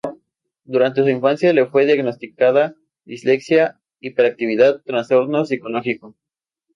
[0.63, 6.15] Durante su infancia le fue diagnosticada dislexia, hiperactividad y trastorno psicológico.